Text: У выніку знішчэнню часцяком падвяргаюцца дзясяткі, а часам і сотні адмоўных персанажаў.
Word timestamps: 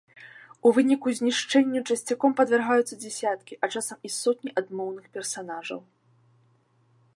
У 0.67 0.69
выніку 0.77 1.11
знішчэнню 1.19 1.81
часцяком 1.89 2.31
падвяргаюцца 2.39 2.95
дзясяткі, 3.03 3.53
а 3.67 3.71
часам 3.77 3.97
і 4.11 4.13
сотні 4.21 4.51
адмоўных 4.63 5.05
персанажаў. 5.19 5.79